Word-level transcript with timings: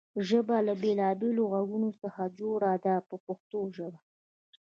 ژبه 0.27 0.57
له 0.67 0.73
بېلابېلو 0.81 1.43
غږونو 1.53 1.89
څخه 2.01 2.23
جوړه 2.39 2.71
ده 2.85 2.95
په 3.07 3.15
پښتو 3.25 3.59
ژبه. 3.75 3.99